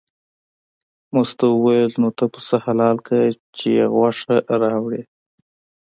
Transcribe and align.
مستو 1.13 1.45
وویل 1.53 1.91
نو 2.01 2.09
ته 2.17 2.25
پسه 2.33 2.55
حلال 2.65 2.97
که 3.07 3.17
چې 3.57 3.67
یې 3.77 3.85
غوښه 3.93 4.35
راوړې. 4.61 5.01